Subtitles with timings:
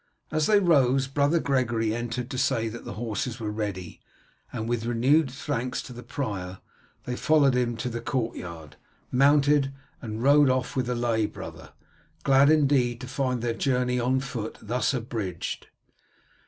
[0.31, 4.01] As they rose brother Gregory entered to say that the horses were ready,
[4.51, 6.57] and with renewed thanks to the prior
[7.03, 8.77] they followed him to the courtyard,
[9.11, 11.73] mounted, and rode off with the lay brother,
[12.23, 15.67] glad indeed to find their journey on foot thus abridged.